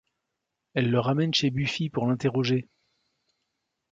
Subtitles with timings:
[0.73, 2.67] Elle le ramène chez Buffy pour l'interroger.